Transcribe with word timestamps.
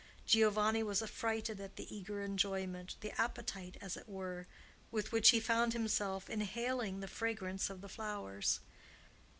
Giovanni 0.25 0.81
was 0.81 1.03
affrighted 1.03 1.59
at 1.61 1.75
the 1.75 1.95
eager 1.95 2.23
enjoyment—the 2.23 3.21
appetite, 3.21 3.77
as 3.81 3.95
it 3.95 4.09
were—with 4.09 5.11
which 5.11 5.29
he 5.29 5.39
found 5.39 5.73
himself 5.73 6.27
inhaling 6.27 7.01
the 7.01 7.07
fragrance 7.07 7.69
of 7.69 7.81
the 7.81 7.87
flowers. 7.87 8.61